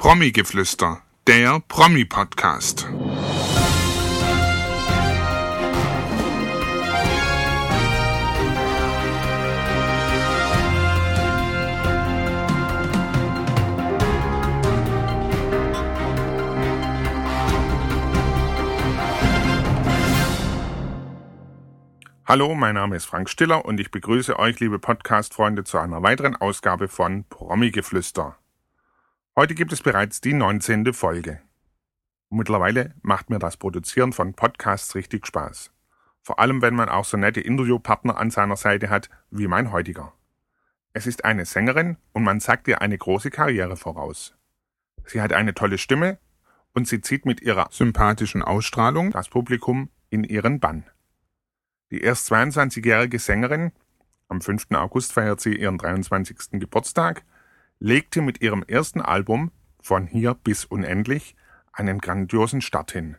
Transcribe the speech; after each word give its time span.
Promi-Geflüster, 0.00 1.02
der 1.26 1.58
Promi-Podcast. 1.66 2.86
Hallo, 22.24 22.54
mein 22.54 22.76
Name 22.76 22.94
ist 22.94 23.06
Frank 23.06 23.28
Stiller 23.28 23.64
und 23.64 23.80
ich 23.80 23.90
begrüße 23.90 24.38
euch, 24.38 24.60
liebe 24.60 24.78
Podcast-Freunde, 24.78 25.64
zu 25.64 25.78
einer 25.78 26.04
weiteren 26.04 26.36
Ausgabe 26.36 26.86
von 26.86 27.24
Promi-Geflüster. 27.24 28.36
Heute 29.38 29.54
gibt 29.54 29.72
es 29.72 29.82
bereits 29.82 30.20
die 30.20 30.32
19. 30.32 30.92
Folge. 30.92 31.40
Mittlerweile 32.28 32.92
macht 33.02 33.30
mir 33.30 33.38
das 33.38 33.56
Produzieren 33.56 34.12
von 34.12 34.34
Podcasts 34.34 34.96
richtig 34.96 35.28
Spaß. 35.28 35.70
Vor 36.22 36.40
allem, 36.40 36.60
wenn 36.60 36.74
man 36.74 36.88
auch 36.88 37.04
so 37.04 37.16
nette 37.16 37.40
Interviewpartner 37.40 38.16
an 38.16 38.32
seiner 38.32 38.56
Seite 38.56 38.90
hat 38.90 39.10
wie 39.30 39.46
mein 39.46 39.70
heutiger. 39.70 40.12
Es 40.92 41.06
ist 41.06 41.24
eine 41.24 41.44
Sängerin 41.44 41.98
und 42.12 42.24
man 42.24 42.40
sagt 42.40 42.66
ihr 42.66 42.82
eine 42.82 42.98
große 42.98 43.30
Karriere 43.30 43.76
voraus. 43.76 44.34
Sie 45.04 45.20
hat 45.20 45.32
eine 45.32 45.54
tolle 45.54 45.78
Stimme 45.78 46.18
und 46.74 46.88
sie 46.88 47.00
zieht 47.00 47.24
mit 47.24 47.40
ihrer 47.40 47.68
sympathischen 47.70 48.42
Ausstrahlung 48.42 49.12
das 49.12 49.28
Publikum 49.28 49.88
in 50.10 50.24
ihren 50.24 50.58
Bann. 50.58 50.82
Die 51.92 52.00
erst 52.00 52.28
22-jährige 52.32 53.20
Sängerin, 53.20 53.70
am 54.26 54.40
5. 54.40 54.72
August 54.72 55.12
feiert 55.12 55.40
sie 55.40 55.54
ihren 55.54 55.78
23. 55.78 56.58
Geburtstag, 56.58 57.22
legte 57.80 58.20
mit 58.20 58.40
ihrem 58.40 58.62
ersten 58.62 59.00
Album 59.00 59.50
Von 59.80 60.06
hier 60.06 60.34
bis 60.34 60.64
unendlich 60.64 61.36
einen 61.72 61.98
grandiosen 61.98 62.60
Start 62.60 62.92
hin. 62.92 63.16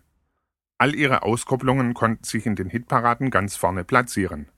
All 0.77 0.95
ihre 0.95 1.23
Auskopplungen 1.23 1.93
konnten 1.93 2.23
sich 2.23 2.45
in 2.45 2.55
den 2.55 2.69
Hitparaden 2.69 3.31
ganz 3.31 3.55
vorne 3.55 3.83
platzieren. 3.83 4.49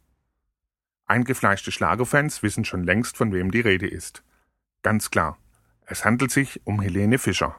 Eingefleischte 1.05 1.71
Schlagerfans 1.71 2.43
wissen 2.43 2.65
schon 2.65 2.83
längst, 2.83 3.17
von 3.17 3.33
wem 3.33 3.51
die 3.51 3.59
Rede 3.59 3.87
ist. 3.87 4.23
Ganz 4.81 5.11
klar, 5.11 5.37
es 5.85 6.05
handelt 6.05 6.31
sich 6.31 6.61
um 6.65 6.81
Helene 6.81 7.17
Fischer. 7.17 7.55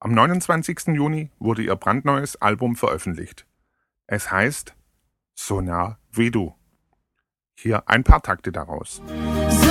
Am 0.00 0.12
29. 0.12 0.88
Juni 0.88 1.30
wurde 1.38 1.62
ihr 1.62 1.76
brandneues 1.76 2.36
Album 2.36 2.76
veröffentlicht. 2.76 3.46
Es 4.06 4.30
heißt 4.30 4.74
so 5.34 5.60
nah 5.60 5.98
wie 6.10 6.30
du. 6.30 6.54
Hier 7.54 7.88
ein 7.88 8.04
paar 8.04 8.22
Takte 8.22 8.52
daraus. 8.52 9.02
So 9.50 9.69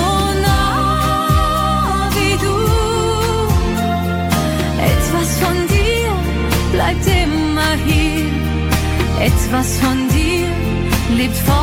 etwas 9.50 9.80
von 9.80 10.08
dir 10.09 10.45
lebt 11.17 11.36
fort 11.38 11.58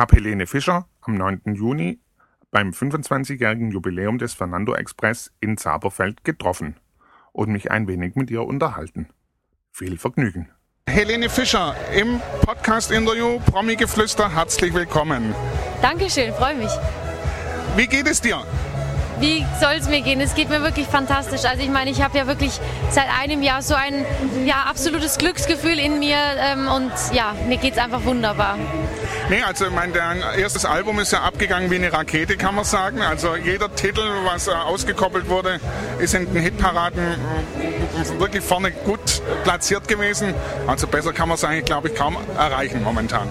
Ich 0.00 0.02
habe 0.02 0.16
Helene 0.16 0.46
Fischer 0.46 0.86
am 1.02 1.18
9. 1.18 1.42
Juni 1.52 2.00
beim 2.50 2.70
25-jährigen 2.70 3.70
Jubiläum 3.70 4.16
des 4.16 4.32
Fernando 4.32 4.74
Express 4.74 5.30
in 5.40 5.58
Zaberfeld 5.58 6.24
getroffen 6.24 6.76
und 7.32 7.50
mich 7.50 7.70
ein 7.70 7.86
wenig 7.86 8.14
mit 8.14 8.30
ihr 8.30 8.42
unterhalten. 8.42 9.10
Viel 9.72 9.98
Vergnügen. 9.98 10.48
Helene 10.88 11.28
Fischer 11.28 11.76
im 11.94 12.18
Podcast-Interview 12.40 13.40
Promi-Geflüster, 13.40 14.34
herzlich 14.34 14.72
willkommen. 14.72 15.34
Dankeschön, 15.82 16.32
freue 16.32 16.54
mich. 16.54 16.70
Wie 17.76 17.86
geht 17.86 18.08
es 18.08 18.22
dir? 18.22 18.42
Wie 19.20 19.44
soll 19.60 19.74
es 19.78 19.86
mir 19.86 20.00
gehen? 20.00 20.18
Es 20.22 20.34
geht 20.34 20.48
mir 20.48 20.62
wirklich 20.62 20.86
fantastisch. 20.86 21.44
Also 21.44 21.62
ich 21.62 21.68
meine, 21.68 21.90
ich 21.90 22.00
habe 22.00 22.16
ja 22.16 22.26
wirklich 22.26 22.58
seit 22.90 23.04
einem 23.20 23.42
Jahr 23.42 23.60
so 23.60 23.74
ein 23.74 24.06
ja, 24.46 24.64
absolutes 24.66 25.18
Glücksgefühl 25.18 25.78
in 25.78 25.98
mir 25.98 26.16
ähm, 26.38 26.68
und 26.68 26.90
ja, 27.12 27.34
mir 27.46 27.58
geht 27.58 27.74
es 27.74 27.78
einfach 27.78 28.04
wunderbar. 28.04 28.56
Nee, 29.28 29.42
also 29.42 29.66
ich 29.66 29.72
meine, 29.72 29.92
dein 29.92 30.22
erstes 30.38 30.64
Album 30.64 30.98
ist 31.00 31.12
ja 31.12 31.20
abgegangen 31.20 31.70
wie 31.70 31.76
eine 31.76 31.92
Rakete, 31.92 32.38
kann 32.38 32.54
man 32.54 32.64
sagen. 32.64 33.02
Also 33.02 33.36
jeder 33.36 33.72
Titel, 33.74 34.00
was 34.24 34.48
äh, 34.48 34.52
ausgekoppelt 34.52 35.28
wurde, 35.28 35.60
ist 35.98 36.14
in 36.14 36.32
den 36.32 36.42
Hitparaden 36.42 36.98
äh, 36.98 38.18
wirklich 38.18 38.42
vorne 38.42 38.70
gut 38.72 39.20
platziert 39.44 39.86
gewesen. 39.86 40.34
Also 40.66 40.86
besser 40.86 41.12
kann 41.12 41.28
man 41.28 41.34
es 41.36 41.44
eigentlich, 41.44 41.66
glaube 41.66 41.88
ich, 41.88 41.94
kaum 41.94 42.16
erreichen 42.38 42.82
momentan. 42.82 43.28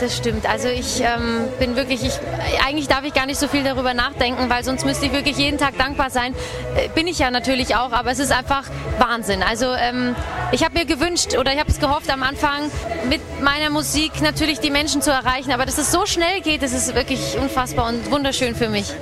Das 0.00 0.16
stimmt. 0.16 0.48
Also 0.48 0.68
ich 0.68 1.02
ähm, 1.02 1.46
bin 1.58 1.76
wirklich, 1.76 2.02
ich, 2.02 2.18
eigentlich 2.66 2.88
darf 2.88 3.04
ich 3.04 3.12
gar 3.12 3.26
nicht 3.26 3.38
so 3.38 3.48
viel 3.48 3.62
darüber 3.62 3.92
nachdenken, 3.92 4.48
weil 4.48 4.64
sonst 4.64 4.86
müsste 4.86 5.04
ich 5.04 5.12
wirklich 5.12 5.36
jeden 5.36 5.58
Tag 5.58 5.76
dankbar 5.76 6.08
sein. 6.08 6.34
Äh, 6.74 6.88
bin 6.88 7.06
ich 7.06 7.18
ja 7.18 7.30
natürlich 7.30 7.76
auch, 7.76 7.92
aber 7.92 8.10
es 8.10 8.18
ist 8.18 8.32
einfach 8.32 8.64
Wahnsinn. 8.98 9.42
Also 9.42 9.74
ähm, 9.74 10.16
ich 10.52 10.64
habe 10.64 10.78
mir 10.78 10.86
gewünscht 10.86 11.36
oder 11.36 11.52
ich 11.52 11.58
habe 11.58 11.70
es 11.70 11.80
gehofft 11.80 12.10
am 12.10 12.22
Anfang 12.22 12.70
mit 13.10 13.20
meiner 13.42 13.68
Musik 13.68 14.22
natürlich 14.22 14.60
die 14.60 14.70
Menschen 14.70 15.02
zu 15.02 15.10
erreichen, 15.10 15.52
aber 15.52 15.66
dass 15.66 15.76
es 15.76 15.92
so 15.92 16.06
schnell 16.06 16.40
geht, 16.40 16.62
das 16.62 16.72
ist 16.72 16.94
wirklich 16.94 17.36
unfassbar 17.38 17.86
und 17.88 18.10
wunderschön 18.10 18.54
für 18.54 18.70
mich. 18.70 18.94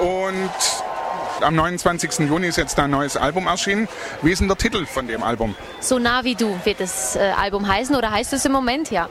Und 0.00 0.50
am 1.42 1.54
29. 1.54 2.28
Juni 2.28 2.48
ist 2.48 2.56
jetzt 2.56 2.78
ein 2.78 2.90
neues 2.90 3.16
Album 3.16 3.46
erschienen. 3.46 3.88
Wie 4.22 4.32
ist 4.32 4.40
denn 4.40 4.48
der 4.48 4.58
Titel 4.58 4.86
von 4.86 5.06
dem 5.06 5.22
Album? 5.22 5.54
So 5.80 5.98
nah 5.98 6.24
wie 6.24 6.34
du 6.34 6.58
wird 6.64 6.80
das 6.80 7.16
äh, 7.16 7.32
Album 7.36 7.68
heißen 7.68 7.94
oder 7.94 8.10
heißt 8.10 8.32
es 8.32 8.44
im 8.44 8.52
Moment, 8.52 8.90
ja. 8.90 9.08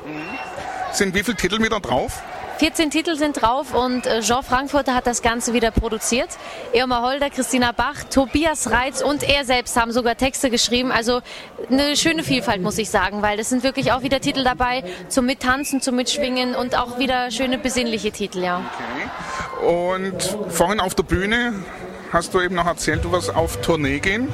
Sind 0.92 1.14
wie 1.14 1.24
viele 1.24 1.38
Titel 1.38 1.62
wieder 1.62 1.80
drauf? 1.80 2.22
14 2.60 2.90
Titel 2.92 3.16
sind 3.16 3.42
drauf 3.42 3.74
und 3.74 4.06
äh, 4.06 4.20
Jean 4.20 4.44
Frankfurter 4.44 4.94
hat 4.94 5.08
das 5.08 5.22
Ganze 5.22 5.54
wieder 5.54 5.72
produziert. 5.72 6.28
Irma 6.74 7.02
Holder, 7.02 7.30
Christina 7.30 7.72
Bach, 7.72 8.04
Tobias 8.10 8.70
Reitz 8.70 9.02
und 9.02 9.24
er 9.24 9.46
selbst 9.46 9.78
haben 9.78 9.94
sogar 9.94 10.18
Texte 10.18 10.50
geschrieben. 10.50 10.92
Also 10.92 11.22
eine 11.72 11.96
schöne 11.96 12.22
Vielfalt, 12.24 12.62
muss 12.62 12.78
ich 12.78 12.90
sagen, 12.90 13.22
weil 13.22 13.40
es 13.40 13.48
sind 13.48 13.64
wirklich 13.64 13.94
auch 13.94 14.02
wieder 14.02 14.20
Titel 14.20 14.44
dabei 14.44 14.84
zum 15.08 15.26
Mittanzen, 15.26 15.80
zum 15.80 15.96
Mitschwingen 15.96 16.54
und 16.54 16.78
auch 16.78 17.00
wieder 17.00 17.32
schöne 17.32 17.58
besinnliche 17.60 18.12
Titel, 18.12 18.44
ja. 18.44 18.62
Und 19.66 20.38
vorhin 20.50 20.82
auf 20.82 20.96
der 20.96 21.04
Bühne 21.04 21.54
hast 22.12 22.34
du 22.34 22.42
eben 22.42 22.56
noch 22.56 22.68
erzählt, 22.68 23.06
du 23.06 23.12
wirst 23.14 23.34
auf 23.34 23.62
Tournee 23.62 24.00
gehen. 24.00 24.28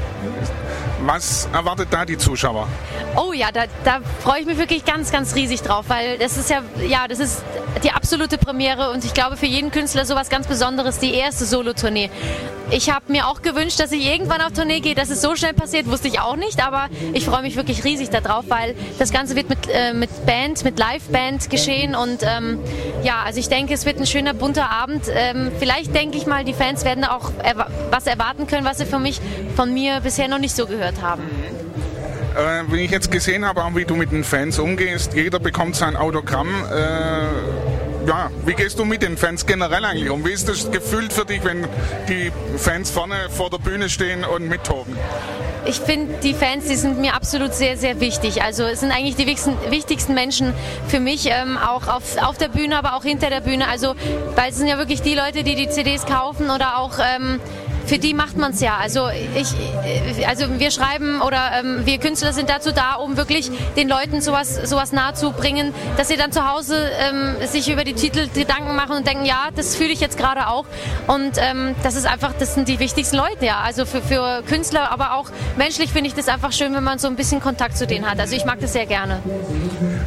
Was 1.02 1.50
erwartet 1.52 1.90
da 1.92 2.06
die 2.06 2.18
Zuschauer? 2.18 2.68
Oh 3.16 3.34
ja, 3.34 3.52
da, 3.52 3.66
da 3.84 4.00
freue 4.22 4.42
ich 4.42 4.46
mich 4.46 4.58
wirklich 4.58 4.86
ganz, 4.86 5.12
ganz 5.12 5.36
riesig 5.36 5.62
drauf, 5.62 5.86
weil 5.90 6.18
das 6.18 6.38
ist 6.38 6.50
ja, 6.50 6.62
ja, 6.88 7.08
das 7.08 7.20
ist 7.20 7.44
die 7.84 7.92
absolute 7.92 8.38
Premiere 8.38 8.92
und 8.92 9.04
ich 9.04 9.14
glaube 9.14 9.36
für 9.36 9.46
jeden 9.46 9.72
Künstler 9.72 10.06
sowas 10.06 10.30
ganz 10.30 10.48
Besonderes, 10.48 11.00
die 11.00 11.14
erste 11.14 11.46
Solo-Tournee. 11.46 12.10
Ich 12.72 12.90
habe 12.90 13.12
mir 13.12 13.28
auch 13.28 13.42
gewünscht, 13.42 13.80
dass 13.80 13.92
ich 13.92 14.06
irgendwann 14.06 14.42
auf 14.42 14.54
Tournee 14.54 14.80
gehe, 14.80 14.96
dass 14.96 15.10
es 15.10 15.22
so 15.22 15.36
schnell 15.36 15.54
passiert, 15.54 15.88
wusste 15.88 16.08
ich 16.08 16.20
auch 16.20 16.36
nicht, 16.36 16.66
aber 16.66 16.88
ich 17.14 17.26
freue 17.26 17.44
mich 17.44 17.56
wirklich 17.56 17.84
riesig 17.84 18.10
darauf, 18.10 18.46
weil 18.50 18.76
das 18.98 19.12
Ganze 19.12 19.36
wird 19.36 19.50
mit, 19.50 19.60
äh, 19.72 19.94
mit 19.94 20.26
Band, 20.26 20.64
mit 20.64 20.80
Live-Band 20.80 21.50
geschehen 21.50 21.96
und 21.96 22.24
ähm, 22.24 22.60
ja, 23.04 23.22
also 23.24 23.40
ich 23.40 23.50
denke, 23.50 23.74
es 23.74 23.86
wird 23.86 24.00
ein 24.00 24.08
schöner, 24.08 24.34
bunter 24.34 24.72
Abend. 24.72 25.04
Ähm, 25.14 25.52
vielleicht 25.60 25.94
denke 25.94 26.18
ich 26.18 26.26
mal, 26.26 26.44
die 26.44 26.54
Fans 26.54 26.86
werden 26.86 27.04
auch 27.04 27.32
erwa 27.44 27.68
was 27.92 28.08
erwarten 28.08 28.48
können, 28.48 28.66
was 28.66 28.80
sie 28.80 28.86
für 28.86 29.00
mich, 29.00 29.22
von 29.56 29.74
mir 29.74 30.02
bisher 30.02 30.28
noch 30.28 30.40
nicht 30.40 30.56
so 30.56 30.66
gehört 30.66 31.02
haben. 31.02 31.24
Äh, 32.36 32.64
wie 32.74 32.82
ich 32.82 32.92
jetzt 32.92 33.12
gesehen 33.12 33.46
habe, 33.46 33.64
wie 33.76 33.86
du 33.86 33.96
mit 33.96 34.12
den 34.12 34.24
Fans 34.24 34.60
umgehst, 34.60 35.14
jeder 35.14 35.40
bekommt 35.40 35.76
sein 35.76 35.96
Autogramm. 35.96 36.50
Äh, 36.50 37.75
ja, 38.08 38.30
wie 38.46 38.54
gehst 38.54 38.80
du 38.80 38.86
mit 38.86 39.02
den 39.02 39.18
Fans 39.18 39.46
generell 39.46 39.84
eigentlich 39.86 40.10
um? 40.10 40.26
Wie 40.26 40.32
ist 40.32 40.48
das 40.48 40.72
gefühlt 40.72 41.12
für 41.12 41.26
dich, 41.26 41.44
wenn 41.44 41.68
die 42.08 42.32
Fans 42.58 42.92
vorne 42.92 43.16
vor 43.30 43.50
der 43.50 43.58
Bühne 43.58 43.90
stehen 43.90 44.24
und 44.24 44.48
mittoben? 44.48 44.96
Ich 45.68 45.80
finde, 45.80 46.20
die 46.22 46.36
Fans, 46.36 46.68
die 46.68 46.76
sind 46.76 47.00
mir 47.00 47.16
absolut 47.16 47.54
sehr, 47.56 47.76
sehr 47.76 48.00
wichtig. 48.00 48.44
Also 48.44 48.64
es 48.64 48.82
sind 48.82 48.92
eigentlich 48.92 49.16
die 49.16 49.26
wichtigsten, 49.26 50.14
Menschen 50.14 50.54
für 50.88 51.00
mich, 51.00 51.28
ähm, 51.28 51.58
auch 51.58 51.88
auf, 51.88 52.18
auf 52.22 52.38
der 52.38 52.50
Bühne, 52.50 52.78
aber 52.78 52.96
auch 52.96 53.04
hinter 53.04 53.32
der 53.32 53.42
Bühne. 53.42 53.68
Also, 53.68 53.96
weil 54.36 54.52
es 54.52 54.58
sind 54.58 54.68
ja 54.68 54.78
wirklich 54.78 55.02
die 55.02 55.16
Leute, 55.16 55.44
die 55.44 55.56
die 55.56 55.68
CDs 55.68 56.06
kaufen 56.06 56.52
oder 56.52 56.78
auch 56.78 57.00
ähm, 57.00 57.40
für 57.86 57.98
die 57.98 58.14
macht 58.14 58.38
man 58.38 58.52
es 58.52 58.62
ja. 58.62 58.78
Also 58.78 59.10
ich, 59.10 60.28
also 60.28 60.60
wir 60.60 60.72
schreiben 60.72 61.22
oder 61.22 61.52
ähm, 61.60 61.86
wir 61.86 61.98
Künstler 62.00 62.34
sind 62.34 62.50
dazu 62.50 62.72
da, 62.72 62.96
um 62.96 63.18
wirklich 63.18 63.52
den 63.76 63.88
Leuten 63.88 64.22
sowas, 64.22 64.56
sowas 64.56 64.92
nahezubringen, 64.92 65.74
dass 65.98 66.08
sie 66.08 66.18
dann 66.18 66.32
zu 66.32 66.50
Hause 66.50 66.90
ähm, 67.00 67.36
sich 67.48 67.70
über 67.72 67.84
die 67.84 67.94
Titel 67.94 68.28
Gedanken 68.34 68.76
machen 68.76 68.98
und 68.98 69.08
denken, 69.08 69.26
ja, 69.26 69.50
das 69.56 69.76
fühle 69.76 69.92
ich 69.92 70.00
jetzt 70.00 70.18
gerade 70.18 70.48
auch. 70.48 70.66
Und 71.08 71.34
ähm, 71.38 71.76
das 71.84 71.96
ist 71.96 72.06
einfach, 72.06 72.34
das 72.38 72.56
sind 72.56 72.68
die 72.68 72.80
wichtigsten 72.80 73.18
Leute, 73.18 73.46
ja. 73.46 73.60
Also 73.60 73.86
für, 73.86 74.02
für 74.02 74.44
Künstler, 74.48 74.92
aber 74.92 75.14
auch 75.14 75.30
menschlich 75.58 75.92
finde 75.92 76.08
ich 76.08 76.16
das 76.16 76.28
einfach 76.28 76.52
schön, 76.52 76.74
wenn 76.74 76.84
man 76.84 77.00
so 77.00 77.08
ein 77.08 77.16
bisschen 77.16 77.40
Kontakt 77.40 77.78
zu 77.78 77.88
denen 77.88 78.10
hat. 78.10 78.20
Also 78.20 78.36
ich 78.36 78.46
mag 78.46 78.60
das 78.60 78.74
sehr 78.74 78.86
gerne. 78.86 79.22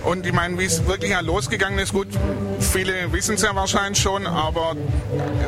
Und 0.04 0.26
ich 0.26 0.32
meine, 0.32 0.58
wie 0.58 0.64
es 0.64 0.86
wirklich 0.86 1.10
ja 1.10 1.20
losgegangen 1.20 1.78
ist, 1.78 1.92
gut, 1.92 2.08
viele 2.60 3.12
wissen 3.12 3.34
es 3.34 3.42
ja 3.42 3.54
wahrscheinlich 3.54 4.00
schon, 4.00 4.26
aber 4.26 4.76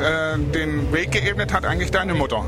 äh, 0.01 0.37
den 0.37 0.91
Weg 0.93 1.11
geebnet 1.11 1.53
hat 1.53 1.65
eigentlich 1.65 1.91
deine 1.91 2.13
Mutter. 2.21 2.45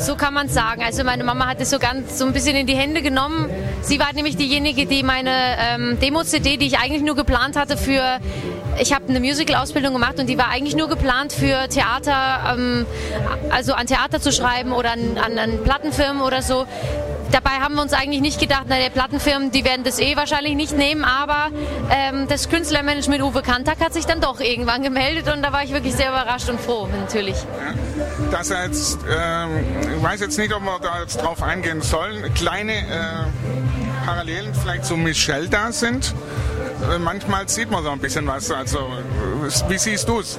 So 0.00 0.16
kann 0.16 0.32
man 0.32 0.48
sagen. 0.48 0.82
Also 0.82 1.04
meine 1.04 1.24
Mama 1.24 1.46
hat 1.46 1.60
es 1.60 1.68
so 1.68 1.78
ganz 1.78 2.18
so 2.18 2.24
ein 2.24 2.32
bisschen 2.32 2.56
in 2.56 2.66
die 2.66 2.74
Hände 2.74 3.02
genommen. 3.02 3.50
Sie 3.82 3.98
war 3.98 4.12
nämlich 4.14 4.36
diejenige, 4.36 4.86
die 4.86 5.02
meine 5.02 5.30
ähm, 5.58 5.98
Demo-CD, 6.00 6.56
die 6.56 6.68
ich 6.68 6.78
eigentlich 6.78 7.02
nur 7.02 7.14
geplant 7.14 7.54
hatte 7.54 7.76
für, 7.76 8.18
ich 8.80 8.94
habe 8.94 9.08
eine 9.08 9.20
Musical-Ausbildung 9.20 9.92
gemacht 9.92 10.18
und 10.18 10.26
die 10.26 10.38
war 10.38 10.48
eigentlich 10.48 10.74
nur 10.74 10.88
geplant 10.88 11.34
für 11.34 11.68
Theater, 11.68 12.54
ähm, 12.54 12.86
also 13.50 13.74
an 13.74 13.86
Theater 13.86 14.20
zu 14.20 14.32
schreiben 14.32 14.72
oder 14.72 14.92
an, 14.92 15.18
an, 15.18 15.38
an 15.38 15.62
Plattenfirmen 15.62 16.22
oder 16.22 16.40
so. 16.40 16.64
Dabei 17.32 17.60
haben 17.60 17.74
wir 17.76 17.82
uns 17.82 17.94
eigentlich 17.94 18.20
nicht 18.20 18.38
gedacht, 18.38 18.64
na, 18.68 18.76
die 18.76 18.90
Plattenfirmen, 18.90 19.50
die 19.50 19.64
werden 19.64 19.84
das 19.84 19.98
eh 19.98 20.16
wahrscheinlich 20.16 20.54
nicht 20.54 20.76
nehmen, 20.76 21.02
aber 21.02 21.48
ähm, 21.90 22.28
das 22.28 22.50
Künstlermanagement 22.50 23.22
Uwe 23.22 23.40
Kantak 23.40 23.80
hat 23.80 23.94
sich 23.94 24.04
dann 24.04 24.20
doch 24.20 24.38
irgendwann 24.38 24.82
gemeldet 24.82 25.32
und 25.32 25.42
da 25.42 25.50
war 25.50 25.64
ich 25.64 25.72
wirklich 25.72 25.94
sehr 25.94 26.10
überrascht 26.10 26.50
und 26.50 26.60
froh, 26.60 26.86
natürlich. 27.00 27.36
Das 28.30 28.50
jetzt, 28.50 28.98
ähm, 29.10 29.64
ich 29.96 30.02
weiß 30.02 30.20
jetzt 30.20 30.38
nicht, 30.38 30.52
ob 30.52 30.62
wir 30.62 30.78
da 30.80 31.00
jetzt 31.00 31.22
drauf 31.22 31.42
eingehen 31.42 31.80
sollen, 31.80 32.32
kleine 32.34 32.72
äh, 32.72 34.04
Parallelen 34.04 34.54
vielleicht 34.54 34.84
zu 34.84 34.96
Michelle 34.96 35.48
da 35.48 35.72
sind. 35.72 36.14
Äh, 36.92 36.98
manchmal 36.98 37.48
sieht 37.48 37.70
man 37.70 37.82
so 37.82 37.90
ein 37.90 37.98
bisschen 37.98 38.26
was. 38.26 38.50
Also, 38.50 38.90
wie 39.68 39.78
siehst 39.78 40.08
du 40.08 40.20
es? 40.20 40.38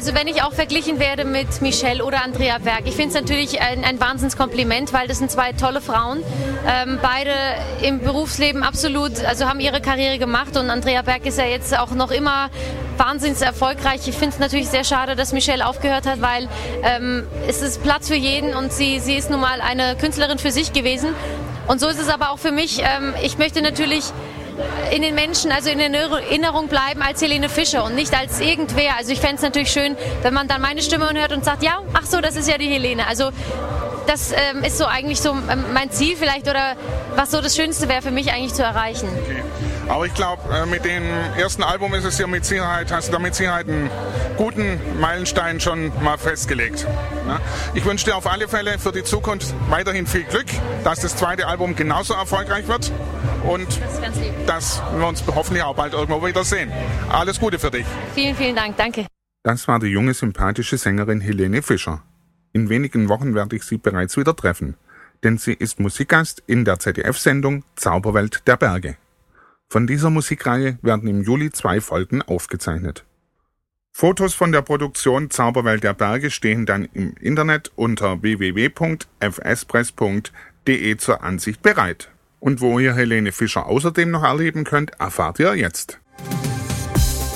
Also 0.00 0.14
wenn 0.14 0.28
ich 0.28 0.42
auch 0.42 0.54
verglichen 0.54 0.98
werde 0.98 1.26
mit 1.26 1.60
Michelle 1.60 2.02
oder 2.02 2.24
Andrea 2.24 2.56
Berg, 2.56 2.86
ich 2.86 2.94
finde 2.94 3.08
es 3.08 3.14
natürlich 3.14 3.60
ein, 3.60 3.84
ein 3.84 4.00
Wahnsinnskompliment, 4.00 4.94
weil 4.94 5.08
das 5.08 5.18
sind 5.18 5.30
zwei 5.30 5.52
tolle 5.52 5.82
Frauen. 5.82 6.22
Ähm, 6.66 6.98
beide 7.02 7.32
im 7.82 8.00
Berufsleben 8.00 8.62
absolut, 8.62 9.22
also 9.26 9.46
haben 9.46 9.60
ihre 9.60 9.82
Karriere 9.82 10.18
gemacht 10.18 10.56
und 10.56 10.70
Andrea 10.70 11.02
Berg 11.02 11.26
ist 11.26 11.36
ja 11.36 11.44
jetzt 11.44 11.78
auch 11.78 11.90
noch 11.90 12.10
immer 12.12 12.48
wahnsinnig 12.96 13.42
erfolgreich. 13.42 14.08
Ich 14.08 14.14
finde 14.14 14.30
es 14.30 14.38
natürlich 14.38 14.70
sehr 14.70 14.84
schade, 14.84 15.16
dass 15.16 15.34
Michelle 15.34 15.66
aufgehört 15.66 16.06
hat, 16.06 16.22
weil 16.22 16.48
ähm, 16.82 17.26
es 17.46 17.60
ist 17.60 17.82
Platz 17.82 18.08
für 18.08 18.14
jeden 18.14 18.54
und 18.54 18.72
sie, 18.72 19.00
sie 19.00 19.16
ist 19.16 19.28
nun 19.28 19.40
mal 19.40 19.60
eine 19.60 19.96
Künstlerin 19.96 20.38
für 20.38 20.50
sich 20.50 20.72
gewesen. 20.72 21.14
Und 21.68 21.78
so 21.78 21.88
ist 21.88 22.00
es 22.00 22.08
aber 22.08 22.30
auch 22.30 22.38
für 22.38 22.52
mich. 22.52 22.80
Ähm, 22.80 23.12
ich 23.22 23.36
möchte 23.36 23.60
natürlich 23.60 24.04
in 24.92 25.02
den 25.02 25.14
Menschen, 25.14 25.52
also 25.52 25.70
in 25.70 25.80
Erinnerung 25.80 26.68
bleiben 26.68 27.02
als 27.02 27.22
Helene 27.22 27.48
Fischer 27.48 27.84
und 27.84 27.94
nicht 27.94 28.14
als 28.14 28.40
irgendwer. 28.40 28.96
Also 28.98 29.12
ich 29.12 29.20
fände 29.20 29.36
es 29.36 29.42
natürlich 29.42 29.70
schön, 29.70 29.96
wenn 30.22 30.34
man 30.34 30.48
dann 30.48 30.60
meine 30.60 30.82
Stimme 30.82 31.10
hört 31.12 31.32
und 31.32 31.44
sagt, 31.44 31.62
ja, 31.62 31.78
ach 31.92 32.06
so, 32.06 32.20
das 32.20 32.36
ist 32.36 32.48
ja 32.48 32.58
die 32.58 32.68
Helene. 32.68 33.06
Also 33.06 33.30
das 34.06 34.32
ähm, 34.32 34.64
ist 34.64 34.78
so 34.78 34.86
eigentlich 34.86 35.20
so 35.20 35.30
ähm, 35.30 35.64
mein 35.72 35.90
Ziel 35.90 36.16
vielleicht 36.16 36.48
oder 36.48 36.74
was 37.14 37.30
so 37.30 37.40
das 37.40 37.54
Schönste 37.54 37.88
wäre 37.88 38.02
für 38.02 38.10
mich 38.10 38.32
eigentlich 38.32 38.54
zu 38.54 38.62
erreichen. 38.62 39.08
Okay. 39.24 39.42
Aber 39.90 40.06
ich 40.06 40.14
glaube, 40.14 40.42
äh, 40.54 40.66
mit 40.66 40.84
dem 40.84 41.02
ersten 41.36 41.64
Album 41.64 41.94
ist 41.94 42.04
es 42.04 42.16
ja 42.16 42.28
mit 42.28 42.44
Sicherheit, 42.44 42.92
hast 42.92 43.08
du 43.08 43.12
da 43.12 43.18
mit 43.18 43.34
Sicherheit 43.34 43.68
einen 43.68 43.90
guten 44.36 44.78
Meilenstein 45.00 45.58
schon 45.58 45.90
mal 46.04 46.16
festgelegt. 46.16 46.86
Ich 47.74 47.84
wünsche 47.84 48.04
dir 48.04 48.16
auf 48.16 48.28
alle 48.30 48.46
Fälle 48.46 48.78
für 48.78 48.92
die 48.92 49.02
Zukunft 49.02 49.52
weiterhin 49.68 50.06
viel 50.06 50.22
Glück, 50.22 50.46
dass 50.84 51.00
das 51.00 51.16
zweite 51.16 51.48
Album 51.48 51.74
genauso 51.74 52.14
erfolgreich 52.14 52.68
wird 52.68 52.92
und 53.42 53.66
das 54.46 54.80
dass 54.80 54.82
wir 54.96 55.08
uns 55.08 55.24
hoffentlich 55.26 55.64
auch 55.64 55.74
bald 55.74 55.92
irgendwo 55.92 56.24
wieder 56.24 56.44
sehen. 56.44 56.70
Alles 57.08 57.40
Gute 57.40 57.58
für 57.58 57.72
dich. 57.72 57.86
Vielen, 58.14 58.36
vielen 58.36 58.54
Dank. 58.54 58.76
Danke. 58.76 59.06
Das 59.42 59.66
war 59.66 59.80
die 59.80 59.88
junge, 59.88 60.14
sympathische 60.14 60.78
Sängerin 60.78 61.20
Helene 61.20 61.62
Fischer. 61.62 62.02
In 62.52 62.68
wenigen 62.68 63.08
Wochen 63.08 63.34
werde 63.34 63.56
ich 63.56 63.64
sie 63.64 63.78
bereits 63.78 64.16
wieder 64.16 64.36
treffen, 64.36 64.76
denn 65.24 65.36
sie 65.36 65.52
ist 65.52 65.80
Musikgast 65.80 66.44
in 66.46 66.64
der 66.64 66.78
ZDF-Sendung 66.78 67.64
Zauberwelt 67.74 68.42
der 68.46 68.56
Berge. 68.56 68.96
Von 69.72 69.86
dieser 69.86 70.10
Musikreihe 70.10 70.80
werden 70.82 71.08
im 71.08 71.22
Juli 71.22 71.52
zwei 71.52 71.80
Folgen 71.80 72.22
aufgezeichnet. 72.22 73.04
Fotos 73.92 74.34
von 74.34 74.50
der 74.50 74.62
Produktion 74.62 75.30
Zauberwelt 75.30 75.84
der 75.84 75.94
Berge 75.94 76.32
stehen 76.32 76.66
dann 76.66 76.88
im 76.92 77.14
Internet 77.20 77.70
unter 77.76 78.20
www.fspress.de 78.20 80.96
zur 80.96 81.22
Ansicht 81.22 81.62
bereit. 81.62 82.10
Und 82.40 82.60
wo 82.60 82.80
ihr 82.80 82.96
Helene 82.96 83.30
Fischer 83.30 83.66
außerdem 83.66 84.10
noch 84.10 84.24
erleben 84.24 84.64
könnt, 84.64 84.90
erfahrt 84.98 85.38
ihr 85.38 85.54
jetzt. 85.54 86.00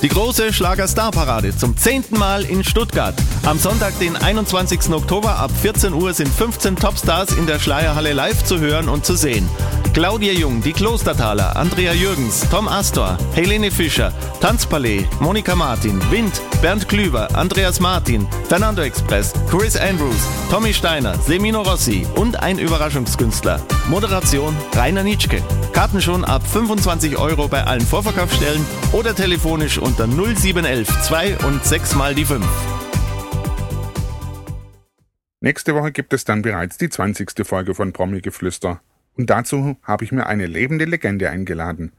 Die 0.05 0.11
große 0.11 0.53
Schlager-Star-Parade 0.53 1.57
zum 1.57 1.79
zehnten 1.79 2.19
Mal 2.19 2.45
in 2.45 2.63
Stuttgart. 2.63 3.15
Am 3.47 3.59
Sonntag, 3.59 3.99
den 4.01 4.17
21. 4.17 4.91
Oktober 4.91 5.37
ab 5.37 5.51
14 5.63 5.95
Uhr 5.95 6.13
sind 6.13 6.29
15 6.29 6.77
Topstars 6.77 7.33
in 7.33 7.47
der 7.47 7.59
Schleierhalle 7.59 8.13
live 8.13 8.45
zu 8.45 8.61
hören 8.61 8.91
und 8.91 9.07
zu 9.07 9.17
sehen. 9.17 9.49
Claudia 9.95 10.33
Jung, 10.33 10.61
die 10.61 10.73
Klostertaler, 10.73 11.57
Andrea 11.57 11.93
Jürgens, 11.93 12.45
Tom 12.51 12.67
Astor, 12.67 13.17
Helene 13.33 13.71
Fischer, 13.71 14.13
Tanzpalais, 14.41 15.07
Monika 15.21 15.55
Martin, 15.55 16.01
Wind, 16.11 16.43
Bernd 16.61 16.89
Klüver, 16.89 17.29
Andreas 17.37 17.79
Martin, 17.79 18.27
Fernando 18.49 18.83
Express, 18.83 19.33
Chris 19.49 19.77
Andrews, 19.77 20.21
Tommy 20.51 20.75
Steiner, 20.75 21.17
Semino 21.21 21.63
Rossi 21.63 22.05
und 22.17 22.43
ein 22.43 22.59
Überraschungskünstler. 22.59 23.61
Moderation 23.89 24.57
Rainer 24.75 25.05
Nitschke. 25.05 25.41
Karten 25.73 26.03
schon 26.03 26.25
ab 26.25 26.43
25 26.45 27.17
Euro 27.17 27.47
bei 27.47 27.65
allen 27.65 27.81
Vorverkaufsstellen 27.81 28.67
oder 28.91 29.15
telefonisch 29.15 29.79
unter 29.79 29.94
0711 29.97 31.03
2 31.03 31.37
und 31.47 31.65
6 31.65 31.95
mal 31.95 32.17
die 32.17 32.25
5. 32.25 32.45
Nächste 35.41 35.75
Woche 35.77 35.93
gibt 35.93 36.13
es 36.13 36.25
dann 36.25 36.43
bereits 36.43 36.79
die 36.79 36.89
20. 36.89 37.47
Folge 37.47 37.77
von 37.77 37.93
Promi 37.93 38.21
Geflüster. 38.21 38.81
Und 39.17 39.31
dazu 39.31 39.77
habe 39.85 40.03
ich 40.05 40.11
mir 40.11 40.27
eine 40.27 40.47
lebende 40.47 40.85
Legende 40.85 41.31
eingeladen. 41.31 41.93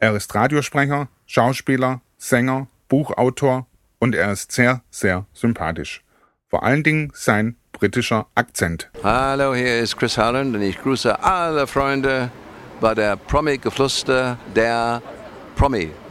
Er 0.00 0.16
ist 0.16 0.34
Radiosprecher, 0.34 1.08
Schauspieler, 1.26 2.00
Sänger, 2.18 2.66
Buchautor 2.88 3.66
und 4.00 4.16
er 4.16 4.32
ist 4.32 4.50
sehr, 4.50 4.82
sehr 4.90 5.26
sympathisch. 5.32 6.02
Vor 6.48 6.64
allen 6.64 6.82
Dingen 6.82 7.12
sein 7.14 7.54
britischer 7.70 8.26
Akzent. 8.34 8.90
Hallo, 9.04 9.54
hier 9.54 9.78
ist 9.78 9.96
Chris 9.96 10.18
Holland 10.18 10.56
und 10.56 10.62
ich 10.62 10.80
grüße 10.82 11.22
alle 11.22 11.68
Freunde 11.68 12.32
bei 12.80 12.94
der 12.94 13.14
Promi-Geflüster, 13.16 14.36
der 14.56 15.00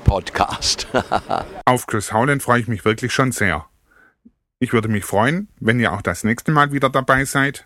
Promi-Podcast. 0.06 0.88
Auf 1.66 1.88
Chris 1.88 2.14
Howland 2.14 2.42
freue 2.42 2.62
ich 2.62 2.68
mich 2.68 2.86
wirklich 2.86 3.12
schon 3.12 3.32
sehr. 3.32 3.66
Ich 4.60 4.72
würde 4.72 4.88
mich 4.88 5.04
freuen, 5.04 5.50
wenn 5.60 5.80
ihr 5.80 5.92
auch 5.92 6.02
das 6.02 6.24
nächste 6.24 6.52
Mal 6.52 6.72
wieder 6.72 6.90
dabei 6.90 7.26
seid. 7.26 7.66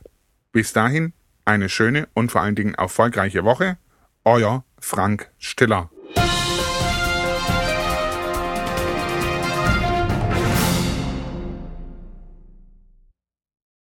Bis 0.52 0.74
dahin 0.74 1.14
eine 1.46 1.70
schöne 1.70 2.08
und 2.14 2.32
vor 2.32 2.42
allen 2.42 2.56
Dingen 2.56 2.74
erfolgreiche 2.74 3.44
Woche. 3.44 3.78
Euer 4.24 4.64
Frank 4.80 5.30
Stiller. 5.38 5.90